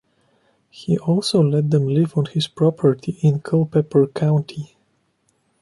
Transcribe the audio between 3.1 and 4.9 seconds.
in Culpeper County.